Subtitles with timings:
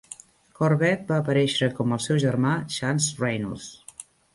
[0.59, 3.73] Corbett va aparèixer com el seu germà, Chance Reynolds.